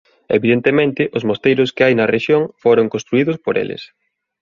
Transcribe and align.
Evidentemente 0.37 1.01
os 1.17 1.23
mosteiros 1.29 1.69
que 1.75 1.83
hai 1.85 1.93
na 1.95 2.09
rexión 2.15 2.41
foron 2.63 2.87
construídos 2.93 3.37
por 3.45 3.55
eles. 3.63 3.83